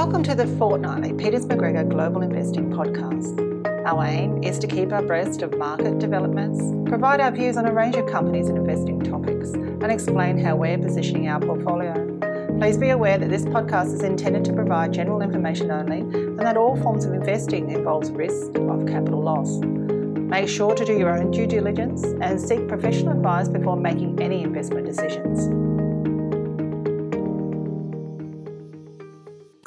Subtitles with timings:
[0.00, 3.38] Welcome to the fortnightly Peters MacGregor Global Investing Podcast.
[3.86, 7.96] Our aim is to keep abreast of market developments, provide our views on a range
[7.96, 12.16] of companies and investing topics, and explain how we're positioning our portfolio.
[12.58, 16.56] Please be aware that this podcast is intended to provide general information only and that
[16.56, 19.58] all forms of investing involves risk of capital loss.
[19.58, 24.44] Make sure to do your own due diligence and seek professional advice before making any
[24.44, 25.69] investment decisions.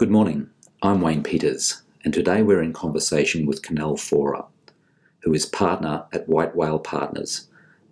[0.04, 0.50] Good morning.
[0.82, 4.44] I'm Wayne Peters, and today we're in conversation with Kunal Fora,
[5.22, 7.48] who is partner at White Whale Partners,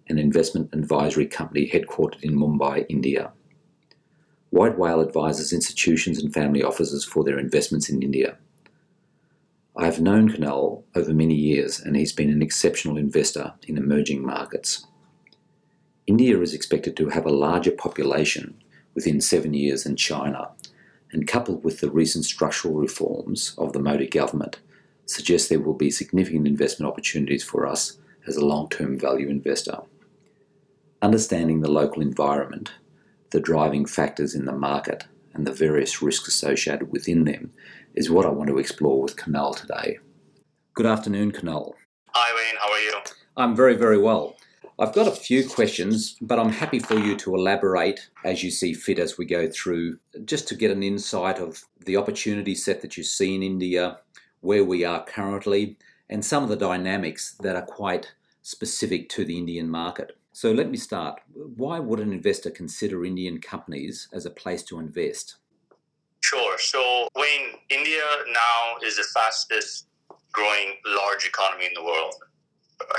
[0.10, 3.32] an investment advisory company headquartered in Mumbai, India.
[4.50, 8.38] White Whale advises institutions and family offices for their investments in India.
[9.78, 14.26] I have known Kunal over many years, and he's been an exceptional investor in emerging
[14.26, 14.86] markets.
[16.08, 18.62] India is expected to have a larger population
[18.96, 20.50] within seven years than China,
[21.12, 24.60] and coupled with the recent structural reforms of the Modi government,
[25.06, 29.80] suggests there will be significant investment opportunities for us as a long term value investor.
[31.02, 32.72] Understanding the local environment,
[33.32, 37.52] the driving factors in the market, and the various risks associated within them
[37.96, 40.00] is what I want to explore with Kunal today.
[40.74, 41.74] Good afternoon, Kunal.
[42.10, 42.60] Hi, Wayne.
[42.60, 43.02] How are you?
[43.38, 44.36] I'm very, very well.
[44.82, 48.74] I've got a few questions, but I'm happy for you to elaborate as you see
[48.74, 52.98] fit as we go through, just to get an insight of the opportunity set that
[52.98, 54.00] you see in India,
[54.40, 55.78] where we are currently,
[56.10, 60.18] and some of the dynamics that are quite specific to the Indian market.
[60.34, 61.22] So let me start.
[61.36, 65.36] Why would an investor consider Indian companies as a place to invest?
[66.22, 66.58] Sure.
[66.58, 68.02] So, Wayne, India
[68.34, 69.86] now is the fastest
[70.32, 72.16] growing large economy in the world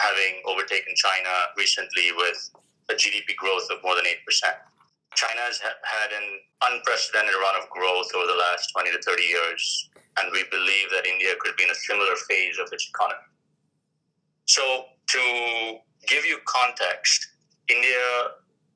[0.01, 2.39] having overtaken China recently with
[2.91, 4.15] a GDP growth of more than 8%.
[5.15, 6.27] China has had an
[6.73, 11.07] unprecedented run of growth over the last 20 to 30 years, and we believe that
[11.07, 13.29] India could be in a similar phase of its economy.
[14.47, 15.23] So, to
[16.09, 17.29] give you context,
[17.69, 18.33] India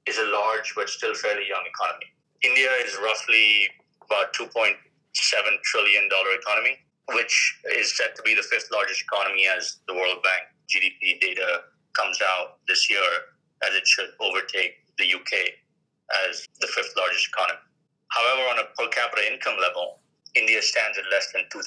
[0.06, 2.06] is a large but still fairly young economy.
[2.44, 3.69] India is roughly
[4.04, 4.76] about $2.7
[5.64, 6.08] trillion
[6.38, 6.78] economy,
[7.14, 11.62] which is set to be the fifth largest economy as the World Bank GDP data
[11.94, 13.09] comes out this year,
[13.65, 15.62] as it should overtake the UK
[16.28, 17.59] as the fifth largest economy.
[18.09, 20.00] However, on a per capita income level,
[20.34, 21.66] India stands at less than $2,000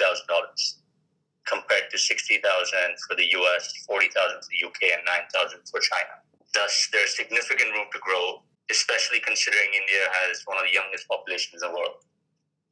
[1.49, 2.39] compared to 60,000
[3.07, 6.21] for the US, 40,000 for the UK, and 9,000 for China.
[6.53, 11.61] Thus, there's significant room to grow, especially considering India has one of the youngest populations
[11.61, 12.05] in the world,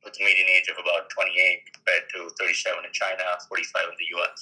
[0.06, 1.34] with a median age of about 28
[1.74, 4.40] compared to 37 in China, 45 in the US.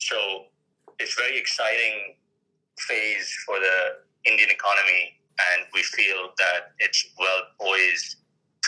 [0.00, 0.16] So
[0.98, 2.16] it's very exciting
[2.78, 5.20] phase for the Indian economy,
[5.52, 8.16] and we feel that it's well poised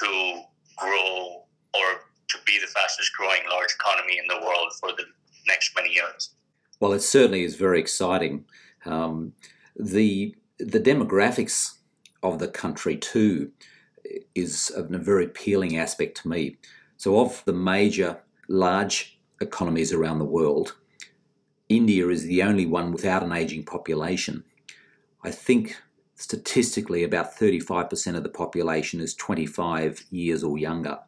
[0.03, 0.43] to
[0.77, 1.45] grow
[1.75, 5.05] or to be the fastest growing large economy in the world for the
[5.47, 6.31] next many years.
[6.81, 8.45] Well, it certainly is very exciting.
[8.85, 9.35] Um,
[9.77, 11.79] the the demographics
[12.23, 13.51] of the country too
[14.35, 16.59] is a very appealing aspect to me.
[16.97, 20.77] So, of the major large economies around the world,
[21.77, 24.45] India is the only one without an aging population.
[25.25, 25.77] I think
[26.17, 30.99] statistically about 35% of the population is 25 years or younger.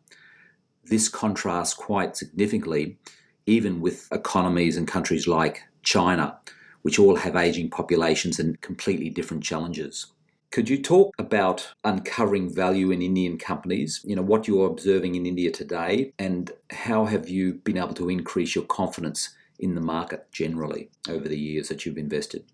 [0.84, 2.98] This contrasts quite significantly
[3.46, 6.38] even with economies and countries like China,
[6.82, 10.06] which all have aging populations and completely different challenges.
[10.50, 14.00] Could you talk about uncovering value in Indian companies?
[14.04, 18.08] You know, what you're observing in India today, and how have you been able to
[18.08, 22.44] increase your confidence in the market generally over the years that you've invested?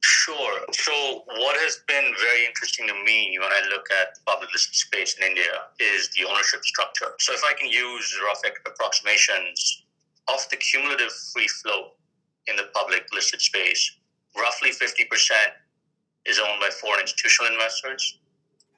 [0.00, 0.60] Sure.
[0.72, 5.16] So, what has been very interesting to me when I look at public listed space
[5.18, 7.14] in India is the ownership structure.
[7.20, 9.84] So, if I can use rough approximations
[10.28, 11.96] of the cumulative free float
[12.46, 13.96] in the public listed space,
[14.36, 15.08] roughly 50%
[16.26, 18.18] is owned by foreign institutional investors,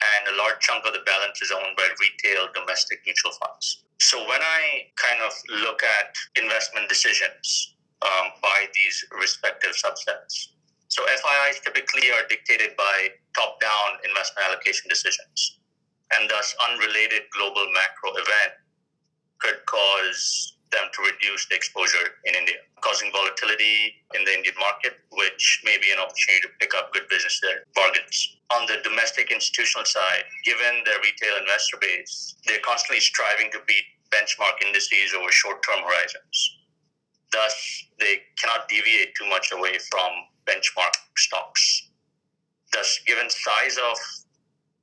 [0.03, 3.85] and a large chunk of the balance is owned by retail domestic mutual funds.
[3.99, 5.33] So when I kind of
[5.65, 10.53] look at investment decisions um, by these respective subsets,
[10.89, 15.59] so FIIs typically are dictated by top down investment allocation decisions,
[16.15, 18.53] and thus unrelated global macro event
[19.41, 25.01] could cause them to reduce the exposure in India, causing volatility in the Indian market,
[25.17, 28.37] which may be an opportunity to pick up good business there, bargains.
[28.53, 33.89] On the domestic institutional side, given their retail investor base, they're constantly striving to beat
[34.13, 36.37] benchmark indices over short term horizons.
[37.33, 37.57] Thus,
[37.99, 40.11] they cannot deviate too much away from
[40.47, 41.91] benchmark stocks.
[42.73, 43.99] Thus, given size of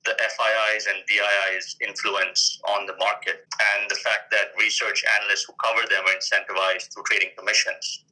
[0.05, 3.47] the FIIs and DIIs influence on the market
[3.77, 8.05] and the fact fact that research analysts who cover them are incentivized through trading commissions.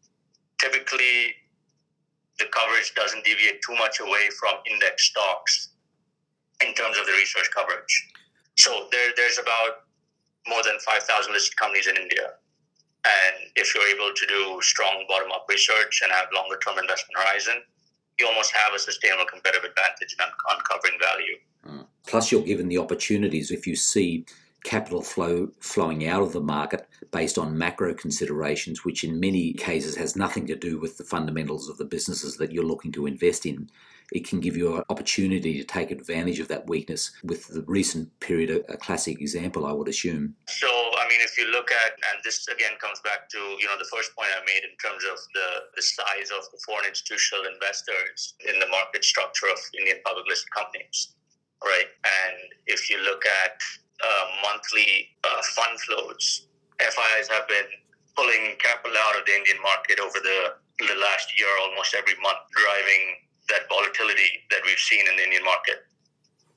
[0.60, 1.36] Typically,
[2.40, 5.70] the coverage doesn't deviate too much away from index stocks
[6.66, 7.94] in terms of the research coverage.
[8.58, 9.86] So there, there's about
[10.48, 12.34] more than 5,000 listed companies in India.
[13.06, 17.18] And if you're able to do strong bottom up research and have longer term investment
[17.18, 17.62] horizon,
[18.20, 21.38] you almost have a sustainable competitive advantage in uncovering value.
[21.68, 21.86] Mm.
[22.08, 24.25] Plus, you're given the opportunities if you see
[24.63, 29.96] capital flow flowing out of the market based on macro considerations, which in many cases
[29.96, 33.46] has nothing to do with the fundamentals of the businesses that you're looking to invest
[33.46, 33.69] in.
[34.12, 37.12] It can give you an opportunity to take advantage of that weakness.
[37.24, 40.36] With the recent period, a classic example, I would assume.
[40.48, 43.78] So, I mean, if you look at, and this again comes back to you know
[43.80, 45.48] the first point I made in terms of the
[45.78, 50.52] the size of the foreign institutional investors in the market structure of Indian public listed
[50.52, 51.16] companies,
[51.63, 51.90] right?
[52.04, 52.38] And
[52.68, 53.62] if you look at
[54.02, 56.48] uh, monthly uh, fund flows.
[56.81, 57.69] FIs have been
[58.18, 62.42] pulling capital out of the Indian market over the, the last year, almost every month,
[62.50, 65.86] driving that volatility that we've seen in the Indian market.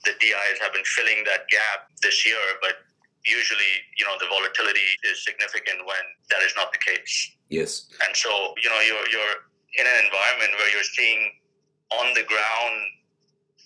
[0.05, 2.85] The DIs have been filling that gap this year, but
[3.25, 7.37] usually, you know, the volatility is significant when that is not the case.
[7.49, 7.89] Yes.
[8.05, 8.29] And so,
[8.61, 9.37] you know, you're, you're
[9.81, 11.33] in an environment where you're seeing
[11.93, 12.77] on the ground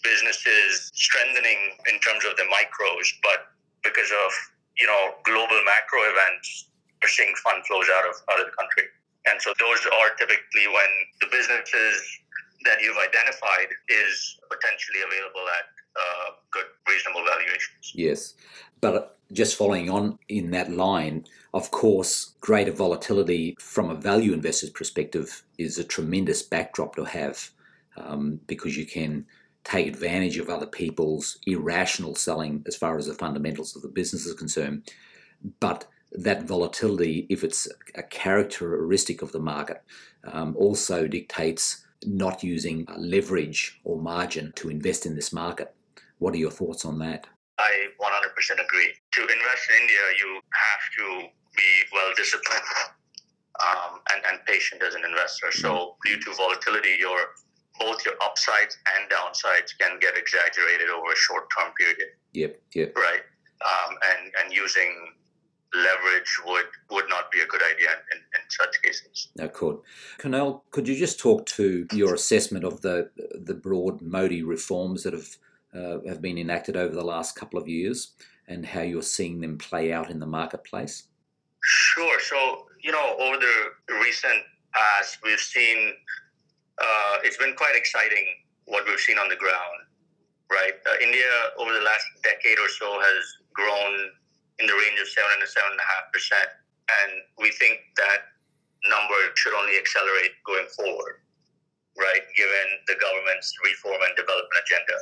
[0.03, 3.53] businesses strengthening in terms of the micros, but
[3.83, 4.31] because of
[4.77, 6.71] you know global macro events,
[7.03, 8.91] we're fund flows out of out of the country,
[9.27, 10.91] and so those are typically when
[11.21, 11.97] the businesses
[12.65, 17.93] that you've identified is potentially available at uh, good, reasonable valuations.
[17.95, 18.35] Yes,
[18.81, 21.25] but just following on in that line,
[21.55, 27.51] of course, greater volatility from a value investor's perspective is a tremendous backdrop to have
[27.97, 29.27] um, because you can
[29.65, 34.27] take advantage of other people's irrational selling as far as the fundamentals of the business
[34.27, 34.91] is concerned.
[35.61, 39.83] But that volatility, if it's a characteristic of the market,
[40.25, 45.75] um, also dictates not using leverage or margin to invest in this market.
[46.19, 47.27] What are your thoughts on that?
[47.59, 48.93] I 100% agree.
[49.13, 52.63] To invest in India, you have to be well disciplined
[53.61, 55.51] um, and, and patient as an investor.
[55.53, 56.15] So, mm-hmm.
[56.15, 57.19] due to volatility, your
[57.79, 62.09] both your upsides and downsides can get exaggerated over a short term period.
[62.33, 62.97] Yep, yep.
[62.97, 63.23] Right.
[63.65, 65.15] Um, and, and using
[65.75, 69.29] leverage would, would not be a good idea in, in such cases.
[69.37, 69.79] No, could.
[70.19, 75.13] Kunal, could you just talk to your assessment of the the broad Modi reforms that
[75.13, 75.37] have
[75.75, 78.13] uh, have been enacted over the last couple of years
[78.47, 81.05] and how you're seeing them play out in the marketplace?
[81.63, 82.19] Sure.
[82.21, 84.43] So, you know, over the recent
[84.73, 85.93] past, we've seen
[86.81, 88.25] uh, it's been quite exciting
[88.67, 89.79] what we've seen on the ground,
[90.51, 90.75] right?
[90.87, 91.29] Uh, India
[91.59, 93.23] over the last decade or so has
[93.53, 93.95] grown
[94.59, 96.49] in the range of seven and seven and a half percent,
[97.03, 98.35] and we think that
[98.87, 101.23] number should only accelerate going forward,
[101.99, 102.23] right?
[102.37, 104.99] Given the government's reform and development agenda.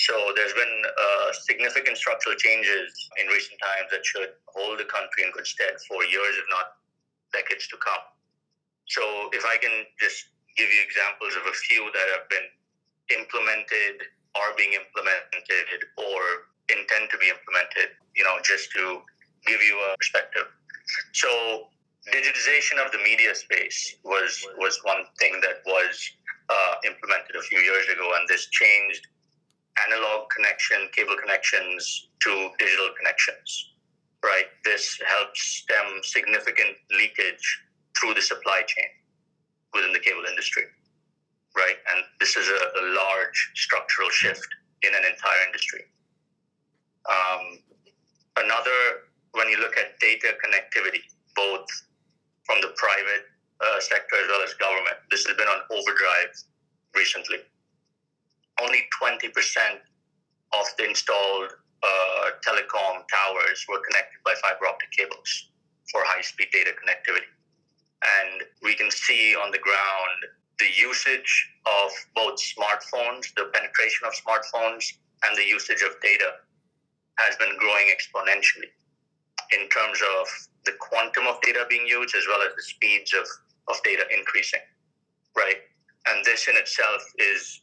[0.00, 2.88] So there's been uh, significant structural changes
[3.20, 6.80] in recent times that should hold the country in good stead for years, if not
[7.32, 8.00] decades to come.
[8.88, 12.48] So if I can just give you examples of a few that have been
[13.16, 14.04] implemented,
[14.36, 16.20] are being implemented, or
[16.68, 19.00] intend to be implemented, you know, just to
[19.48, 20.52] give you a perspective.
[21.16, 21.72] So,
[22.12, 25.96] digitization of the media space was, was one thing that was
[26.52, 29.08] uh, implemented a few years ago, and this changed
[29.88, 33.72] analog connection, cable connections to digital connections,
[34.22, 34.52] right?
[34.64, 37.46] This helps stem significant leakage
[37.96, 38.99] through the supply chain
[40.40, 40.64] industry,
[41.52, 41.76] right?
[41.92, 44.48] And this is a, a large structural shift
[44.80, 45.84] in an entire industry.
[47.04, 47.60] Um,
[48.40, 51.04] another, when you look at data connectivity,
[51.36, 51.68] both
[52.48, 53.28] from the private
[53.60, 56.32] uh, sector as well as government, this has been on overdrive
[56.96, 57.44] recently.
[58.64, 59.28] Only 20%
[60.56, 61.52] of the installed
[61.84, 65.52] uh, telecom towers were connected by fiber optic cables
[65.92, 67.28] for high speed data connectivity
[68.02, 70.20] and we can see on the ground
[70.58, 74.84] the usage of both smartphones, the penetration of smartphones,
[75.24, 76.32] and the usage of data
[77.16, 78.70] has been growing exponentially
[79.52, 80.26] in terms of
[80.64, 83.26] the quantum of data being used as well as the speeds of,
[83.68, 84.60] of data increasing,
[85.36, 85.56] right?
[86.06, 87.62] And this in itself is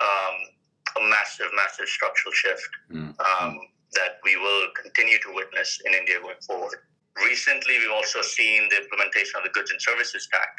[0.00, 3.14] um, a massive, massive structural shift mm.
[3.20, 3.58] um,
[3.92, 6.78] that we will continue to witness in India going forward.
[7.16, 10.54] Recently, we've also seen the implementation of the goods and services tax,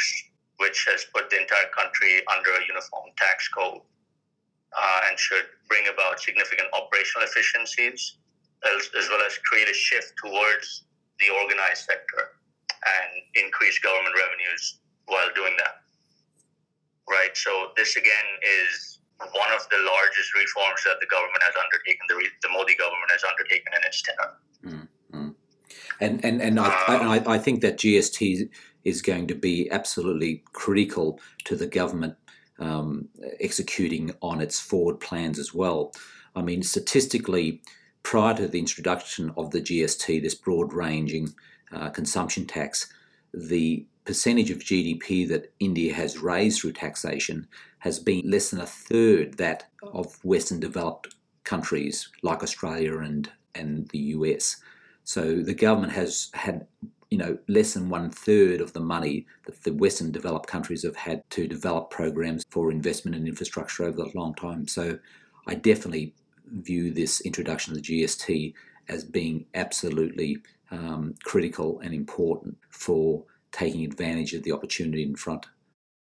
[0.58, 3.82] which has put the entire country under a uniform tax code
[4.78, 8.18] uh, and should bring about significant operational efficiencies
[8.64, 10.86] as, as, well as create a shift towards
[11.20, 12.38] the organized sector
[12.86, 15.82] and increase government revenues while doing that.
[17.10, 17.36] Right.
[17.36, 22.18] So this again is one of the largest reforms that the government has undertaken, the,
[22.42, 24.34] the Modi government has undertaken in its tenure.
[24.64, 24.88] Mm-hmm.
[26.00, 28.50] And and and I, I, I think that GST
[28.84, 32.16] is going to be absolutely critical to the government
[32.60, 35.92] um, executing on its forward plans as well.
[36.36, 37.62] I mean, statistically,
[38.04, 41.34] prior to the introduction of the GST, this broad ranging
[41.72, 42.92] uh, consumption tax,
[43.34, 47.48] the percentage of GDP that India has raised through taxation
[47.80, 53.88] has been less than a third that of Western developed countries like Australia and, and
[53.90, 54.58] the US.
[55.04, 56.68] So the government has had
[57.10, 60.96] you know less than one third of the money that the Western developed countries have
[60.96, 64.68] had to develop programs for investment in infrastructure over a long time.
[64.68, 64.98] So
[65.46, 66.16] I definitely
[66.48, 68.54] view this introduction of the GST
[68.90, 70.38] as being absolutely
[70.72, 75.46] um, critical and important for taking advantage of the opportunity in front.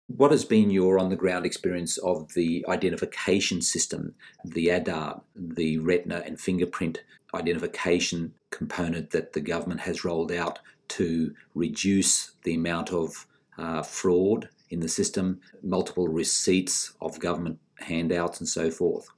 [0.09, 5.79] What has been your on the ground experience of the identification system, the Aadhaar, the
[5.79, 7.03] retina and fingerprint
[7.35, 13.27] identification component that the government has rolled out to reduce the amount of
[13.59, 19.09] uh, fraud in the system, multiple receipts of government handouts, and so forth?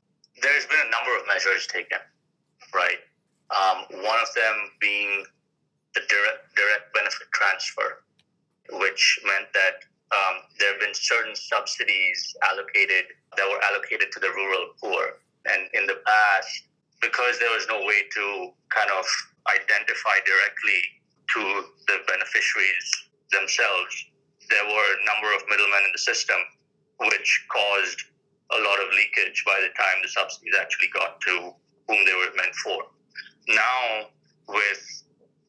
[0.43, 1.99] There's been a number of measures taken,
[2.75, 2.99] right?
[3.51, 5.25] Um, one of them being
[5.95, 8.03] the direct, direct benefit transfer,
[8.73, 14.31] which meant that um, there have been certain subsidies allocated that were allocated to the
[14.33, 15.21] rural poor.
[15.45, 16.69] And in the past,
[17.01, 18.25] because there was no way to
[18.75, 19.05] kind of
[19.53, 20.81] identify directly
[21.35, 21.43] to
[21.87, 22.89] the beneficiaries
[23.31, 23.93] themselves,
[24.49, 26.41] there were a number of middlemen in the system,
[26.99, 28.01] which caused
[28.51, 31.53] a lot of leakage by the time the subsidies actually got to
[31.87, 32.89] whom they were meant for.
[33.49, 34.09] Now,
[34.49, 35.05] with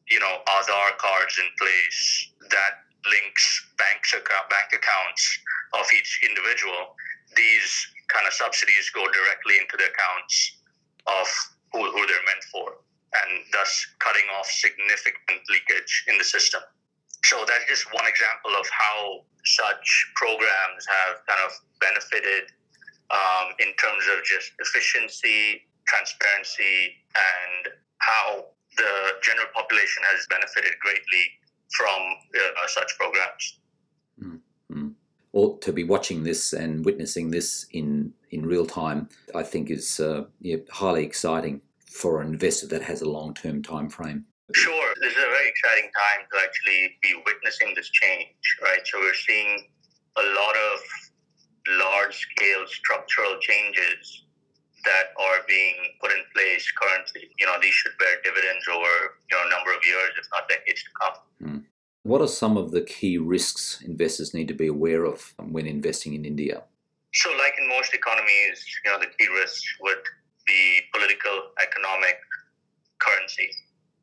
[0.08, 3.46] you know Aadhaar cards in place that links
[3.78, 5.22] banks bank accounts
[5.74, 6.96] of each individual,
[7.36, 7.70] these
[8.08, 10.58] kind of subsidies go directly into the accounts
[11.06, 11.26] of
[11.72, 12.82] who, who they're meant for,
[13.22, 13.70] and thus
[14.02, 16.60] cutting off significant leakage in the system.
[17.24, 22.50] So that's just one example of how such programs have kind of benefited
[23.10, 31.24] um, in terms of just efficiency, transparency, and how the general population has benefited greatly
[31.76, 32.00] from
[32.34, 33.58] uh, such programs.
[34.22, 34.88] Mm-hmm.
[35.32, 40.00] Or to be watching this and witnessing this in, in real time, I think is
[40.00, 44.24] uh, yeah, highly exciting for an investor that has a long term time frame.
[44.54, 48.80] Sure, this is a very exciting time to actually be witnessing this change, right?
[48.84, 49.68] So we're seeing
[50.16, 50.80] a lot of
[51.68, 54.24] large scale structural changes
[54.84, 57.30] that are being put in place currently.
[57.38, 58.92] You know, these should bear dividends over
[59.30, 61.16] you know a number of years, if not decades to come.
[61.42, 61.64] Mm.
[62.02, 66.14] What are some of the key risks investors need to be aware of when investing
[66.14, 66.62] in India?
[67.12, 70.02] So, like in most economies, you know, the key risks would
[70.46, 72.16] be political, economic,
[73.00, 73.50] currency,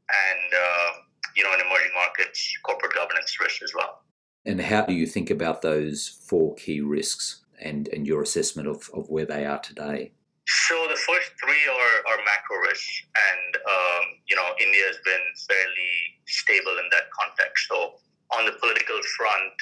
[0.09, 0.91] and uh,
[1.35, 4.01] you know, in emerging markets, corporate governance risk as well.
[4.45, 8.89] And how do you think about those four key risks and, and your assessment of,
[8.93, 10.13] of where they are today?
[10.47, 15.25] So the first three are, are macro risks, and um, you know India has been
[15.43, 17.67] fairly stable in that context.
[17.67, 17.99] So
[18.31, 19.55] on the political front,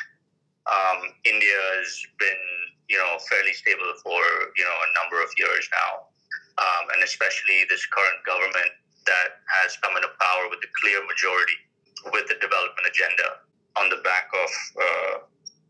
[0.69, 1.89] um, India has
[2.21, 2.41] been
[2.85, 4.21] you know fairly stable for
[4.53, 6.05] you know a number of years now,
[6.61, 8.69] um, and especially this current government
[9.09, 11.65] that has come into power with a clear majority
[12.13, 13.41] with the development agenda
[13.73, 15.13] on the back of uh,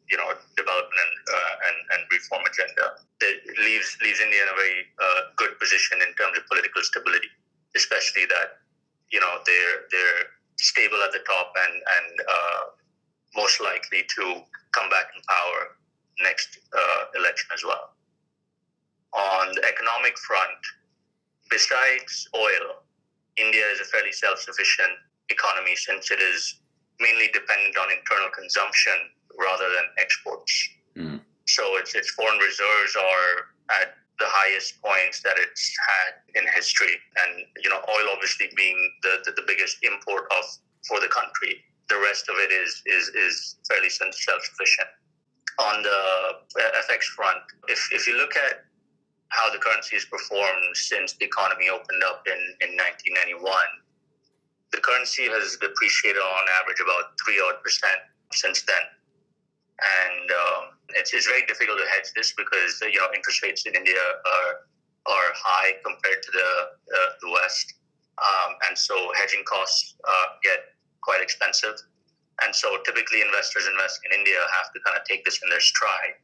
[0.09, 3.01] you know development uh, and, and reform agenda.
[3.21, 7.31] It leaves leaves India in a very uh, good position in terms of political stability,
[7.75, 8.62] especially that
[9.09, 10.24] you know they're they're
[10.57, 12.63] stable at the top and and uh,
[13.35, 14.24] most likely to
[14.71, 15.75] come back in power
[16.21, 17.91] next uh, election as well.
[19.15, 20.59] On the economic front,
[21.50, 22.83] besides oil,
[23.38, 24.91] India is a fairly self-sufficient
[25.29, 26.59] economy since it is
[27.00, 30.70] mainly dependent on internal consumption rather than exports.
[30.98, 31.20] Mm.
[31.46, 36.96] So its, its foreign reserves are at the highest points that it's had in history.
[37.24, 40.46] And, you know, oil obviously being the, the, the biggest import of
[40.88, 41.62] for the country.
[41.89, 44.89] The rest of it is, is, is fairly self-sufficient.
[45.60, 48.65] On the FX front, if, if you look at
[49.30, 53.44] how the currency has performed since the economy opened up in, in 1991,
[54.72, 58.00] the currency has depreciated on average about 3 odd percent
[58.34, 58.84] since then
[59.79, 60.63] and um,
[60.96, 64.53] it's, it's very difficult to hedge this because you know interest rates in India are
[65.05, 66.50] are high compared to the
[66.96, 67.74] uh, the West,
[68.17, 71.75] um, and so hedging costs uh, get quite expensive.
[72.44, 75.62] And so typically investors investing in India have to kind of take this in their
[75.62, 76.20] stride.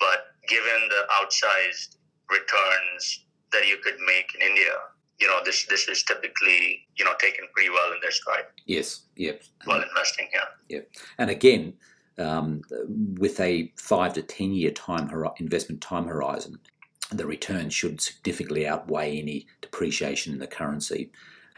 [0.00, 1.98] But given the outsized
[2.28, 4.74] returns that you could make in India,
[5.20, 8.46] you know, this this is typically, you know, taken pretty well in their stride.
[8.66, 9.42] Yes, yep.
[9.66, 10.48] While investing here.
[10.68, 10.88] Yep.
[11.18, 11.74] And again,
[12.20, 12.62] um,
[13.18, 16.58] with a five to ten year time investment time horizon,
[17.10, 21.10] the return should significantly outweigh any depreciation in the currency.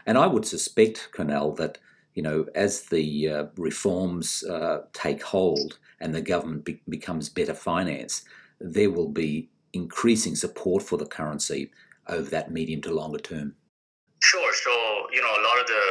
[0.05, 1.77] And I would suspect, Kunal, that
[2.13, 7.53] you know, as the uh, reforms uh, take hold and the government be- becomes better
[7.53, 8.25] financed,
[8.59, 11.71] there will be increasing support for the currency
[12.07, 13.55] over that medium to longer term.
[14.21, 14.53] Sure.
[14.53, 14.71] So,
[15.11, 15.83] you know, a lot of the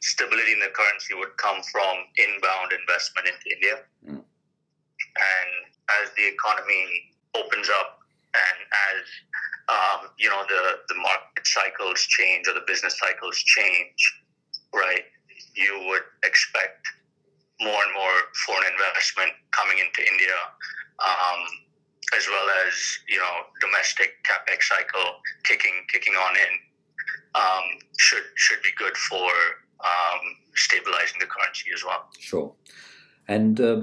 [0.00, 3.76] stability in the currency would come from inbound investment into India.
[4.04, 4.20] Mm.
[4.20, 5.50] And
[6.02, 8.00] as the economy opens up
[8.34, 8.58] and
[8.92, 9.02] as
[9.68, 13.98] um, you know the the market cycles change or the business cycles change,
[14.74, 15.04] right?
[15.54, 16.86] you would expect
[17.60, 18.16] more and more
[18.46, 20.38] foreign investment coming into India,
[21.04, 21.40] um,
[22.16, 22.74] as well as
[23.08, 26.52] you know domestic capex cycle kicking kicking on in,
[27.34, 27.64] um,
[27.98, 29.28] should should be good for
[29.84, 30.20] um,
[30.54, 32.08] stabilizing the currency as well.
[32.18, 32.52] Sure.
[33.28, 33.82] And uh,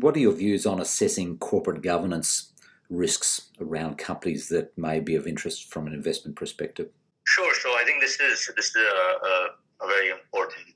[0.00, 2.52] what are your views on assessing corporate governance
[2.88, 6.88] risks around companies that may be of interest from an investment perspective?
[7.26, 7.54] Sure.
[7.54, 10.72] So I think this is this is a, a, a very important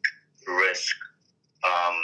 [0.46, 0.96] risk
[1.64, 1.96] um,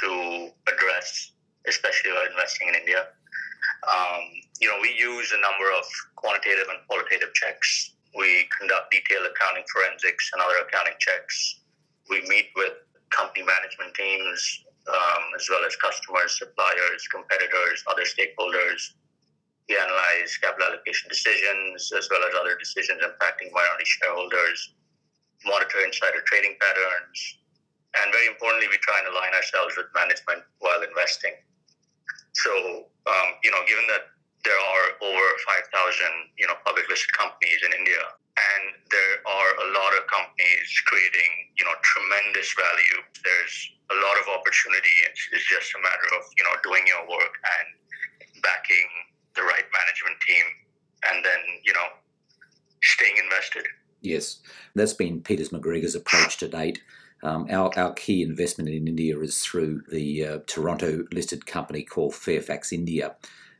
[0.00, 1.32] to address,
[1.68, 3.04] especially while investing in India.
[3.86, 4.22] Um,
[4.60, 5.84] you know, we use a number of
[6.16, 7.92] quantitative and qualitative checks.
[8.16, 11.60] We conduct detailed accounting forensics and other accounting checks.
[12.10, 12.74] We meet with
[13.10, 18.94] company management teams, um, as well as customers, suppliers, competitors, other stakeholders.
[19.68, 24.74] We analyze capital allocation decisions as well as other decisions impacting minority shareholders,
[25.44, 27.18] monitor insider trading patterns,
[28.02, 31.32] and very importantly, we try and align ourselves with management while investing.
[32.44, 32.52] So,
[33.08, 34.12] um, you know, given that
[34.44, 35.26] there are over
[35.72, 35.72] 5,000,
[36.36, 38.04] you know, public listed companies in India,
[38.36, 42.98] and there are a lot of companies creating, you know, tremendous value.
[43.24, 43.56] There's
[43.90, 44.92] a lot of opportunity.
[45.08, 48.88] It's, it's just a matter of, you know, doing your work and backing
[49.34, 50.46] the right management team
[51.08, 51.88] and then, you know,
[52.82, 53.64] staying invested.
[54.02, 54.40] Yes,
[54.74, 56.82] that's been Peters MacGregor's approach to date.
[57.22, 62.14] Um, our, our key investment in India is through the uh, Toronto listed company called
[62.14, 63.16] Fairfax India,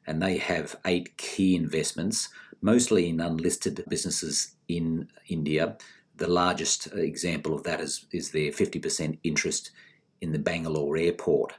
[0.07, 2.29] and they have eight key investments,
[2.61, 5.77] mostly in unlisted businesses in India.
[6.17, 9.71] The largest example of that is, is their 50% interest
[10.21, 11.55] in the Bangalore airport.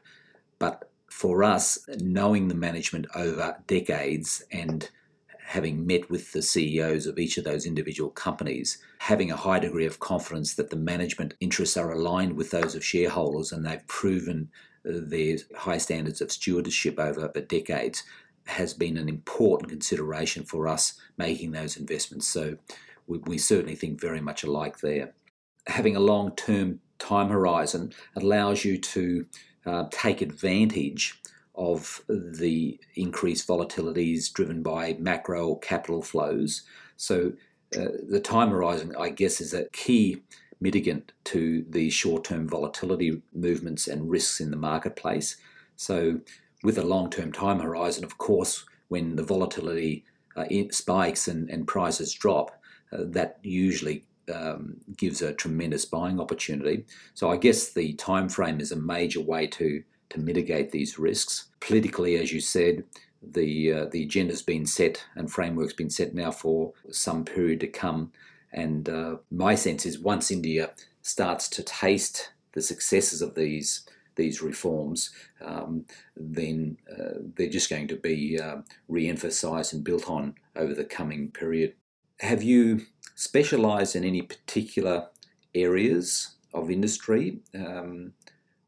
[0.60, 4.90] But for us, knowing the management over decades and
[5.48, 9.86] having met with the CEOs of each of those individual companies, having a high degree
[9.86, 14.50] of confidence that the management interests are aligned with those of shareholders and they've proven
[14.86, 18.04] uh, their high standards of stewardship over decades
[18.48, 22.28] has been an important consideration for us making those investments.
[22.28, 22.58] So
[23.08, 25.14] we, we certainly think very much alike there.
[25.68, 29.26] Having a long term time horizon allows you to
[29.66, 31.22] uh, take advantage
[31.56, 36.64] of the increased volatilities driven by macro or capital flows.
[36.98, 37.34] So
[37.76, 40.22] uh, the time horizon, I guess, is a key
[40.62, 45.38] mitigant to the short term volatility movements and risks in the marketplace.
[45.76, 46.20] So,
[46.64, 51.68] with a long term time horizon, of course, when the volatility uh, spikes and, and
[51.68, 52.52] prices drop,
[52.92, 56.86] uh, that usually um, gives a tremendous buying opportunity.
[57.14, 61.46] So, I guess the time frame is a major way to to mitigate these risks.
[61.60, 62.84] Politically, as you said,
[63.22, 67.68] the uh, the agenda's been set and framework's been set now for some period to
[67.68, 68.12] come.
[68.54, 74.42] And uh, my sense is once India starts to taste the successes of these these
[74.42, 78.58] reforms, um, then uh, they're just going to be uh,
[78.90, 81.74] re-emphasised and built on over the coming period.
[82.20, 82.82] Have you
[83.16, 85.08] specialised in any particular
[85.56, 88.14] areas of industry, um,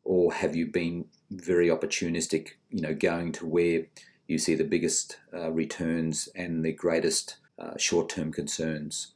[0.03, 3.85] or have you been very opportunistic, you know, going to where
[4.27, 9.13] you see the biggest uh, returns and the greatest uh, short-term concerns?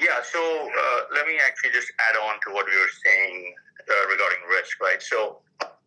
[0.00, 3.54] Yeah, so uh, let me actually just add on to what we were saying
[3.88, 5.02] uh, regarding risk, right?
[5.02, 5.38] So,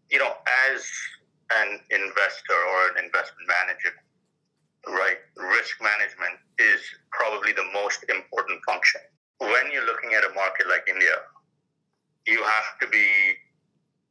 [0.10, 0.34] you know,
[0.70, 0.86] as
[1.52, 3.94] an investor or an investment manager,
[4.88, 9.02] right, risk management is probably the most important function.
[9.40, 11.24] When you're looking at a market like India,
[12.26, 13.08] you have to be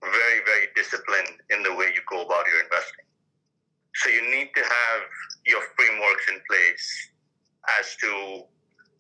[0.03, 3.05] very, very disciplined in the way you go about your investing.
[3.97, 5.03] So you need to have
[5.47, 7.11] your frameworks in place
[7.81, 8.45] as to,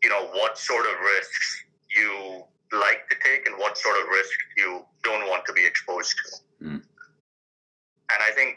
[0.02, 4.36] you know, what sort of risks you like to take and what sort of risks
[4.56, 6.45] you don't want to be exposed to.
[6.62, 6.82] Mm.
[6.82, 8.56] And I think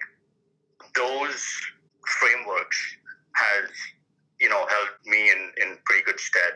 [0.96, 1.44] those
[2.08, 2.78] frameworks
[3.36, 3.70] has,
[4.40, 6.54] you know, held me in, in pretty good stead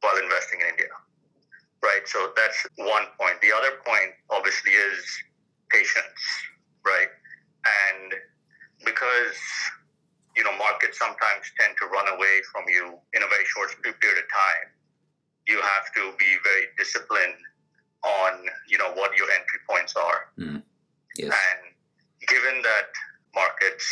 [0.00, 0.92] while investing in India.
[1.82, 2.02] Right.
[2.06, 3.40] So that's one point.
[3.40, 5.04] The other point obviously is
[5.70, 6.22] patience,
[6.84, 7.08] right?
[7.64, 8.14] And
[8.84, 9.38] because
[10.36, 14.18] you know markets sometimes tend to run away from you in a very short period
[14.18, 14.66] of time,
[15.46, 17.38] you have to be very disciplined
[18.04, 20.30] on you know what your entry points are.
[20.38, 20.62] Mm.
[21.18, 21.34] Yes.
[21.34, 21.60] And
[22.28, 22.88] given that
[23.34, 23.84] markets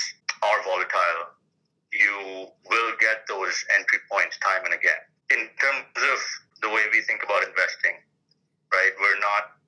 [0.42, 1.34] are volatile,
[1.92, 5.02] you will get those entry points time and again.
[5.30, 6.18] In terms of
[6.62, 7.98] the way we think about investing,
[8.72, 8.92] right?
[9.00, 9.58] We're not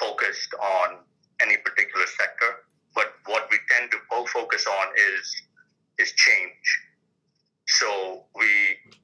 [0.00, 1.04] focused on
[1.40, 2.64] any particular sector,
[2.94, 5.24] but what we tend to focus on is
[5.98, 6.64] is change.
[7.68, 8.48] So we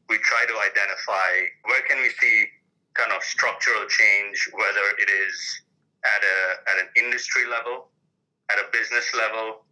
[0.08, 1.30] we try to identify
[1.68, 2.46] where can we see
[2.94, 5.62] kind of structural change, whether it is
[6.04, 6.36] at a
[6.70, 7.88] at an industry level,
[8.50, 9.64] at a business level,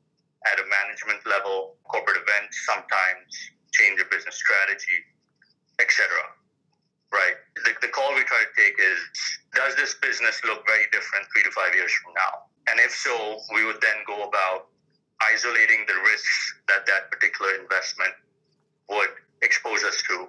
[0.47, 3.29] at a management level, corporate events sometimes
[3.73, 4.99] change a business strategy,
[5.81, 6.09] etc.
[7.13, 7.41] Right.
[7.65, 8.99] The, the call we try to take is:
[9.55, 12.49] Does this business look very different three to five years from now?
[12.69, 14.69] And if so, we would then go about
[15.33, 18.13] isolating the risks that that particular investment
[18.93, 19.09] would
[19.43, 20.29] expose us to,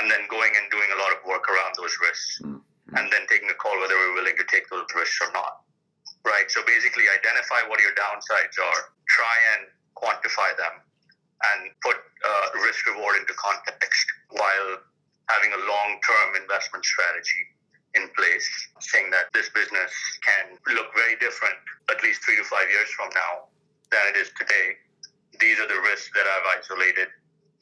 [0.00, 2.62] and then going and doing a lot of work around those risks, Mm.
[2.96, 5.60] and then taking a call whether we're willing to take those risks or not.
[6.24, 6.48] Right.
[6.48, 10.80] So basically, identify what your downsides are, try and quantify them,
[11.52, 14.82] and put uh, risk reward into context while
[15.28, 17.52] having a long term investment strategy
[17.94, 18.48] in place,
[18.80, 19.92] saying that this business
[20.24, 21.56] can look very different
[21.88, 23.46] at least three to five years from now
[23.94, 24.76] than it is today.
[25.38, 27.08] These are the risks that I've isolated.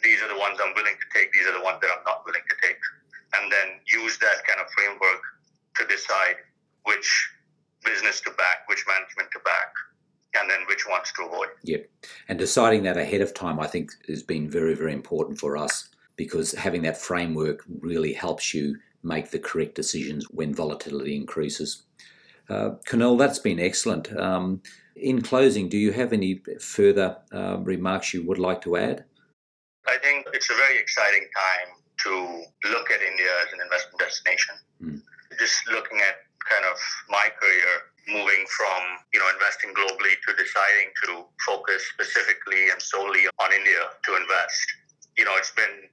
[0.02, 1.32] These are the ones I'm willing to take.
[1.32, 2.80] These are the ones that I'm not willing to take.
[3.36, 5.22] And then use that kind of framework
[5.76, 6.38] to decide
[6.84, 7.30] which
[7.84, 9.72] business to back, which management to back,
[10.34, 11.48] and then which ones to avoid.
[11.62, 11.88] Yep.
[12.28, 15.88] And deciding that ahead of time, I think, has been very, very important for us
[16.16, 21.82] because having that framework really helps you make the correct decisions when volatility increases.
[22.48, 24.14] Uh, Kunal, that's been excellent.
[24.16, 24.62] Um,
[24.96, 29.04] in closing, do you have any further uh, remarks you would like to add?
[29.86, 34.54] I think it's a very exciting time to look at India as an investment destination.
[34.82, 35.02] Mm.
[35.38, 36.16] Just looking at
[36.48, 36.76] kind of
[37.08, 37.72] my career,
[38.08, 38.80] moving from
[39.12, 44.66] you know investing globally to deciding to focus specifically and solely on India to invest.
[45.16, 45.88] You know, it's been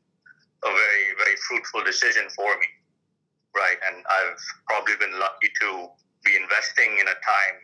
[0.64, 2.70] a very very fruitful decision for me,
[3.56, 3.80] right?
[3.88, 5.88] And I've probably been lucky to
[6.24, 7.58] be investing in a time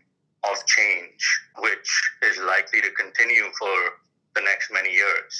[0.50, 1.21] of change,
[1.60, 1.89] which
[2.23, 3.76] is likely to continue for
[4.36, 5.34] the next many years,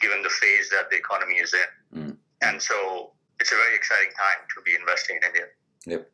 [0.00, 1.70] given the phase that the economy is in.
[1.94, 2.16] Mm.
[2.42, 5.46] And so it's a very exciting time to be investing in India.
[5.86, 6.10] Yep.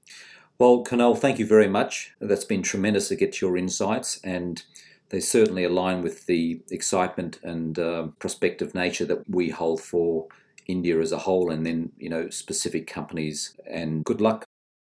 [0.59, 2.13] Well, Kunal, thank you very much.
[2.21, 4.63] That's been tremendous to get your insights, and
[5.09, 10.29] they certainly align with the excitement and uh, prospective nature that we hold for
[10.67, 13.57] India as a whole, and then you know specific companies.
[13.67, 14.45] And good luck.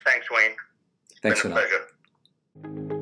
[0.06, 0.56] Thanks, Wayne.
[1.22, 1.68] Thanks, been a Kunal.
[2.64, 2.96] pleasure.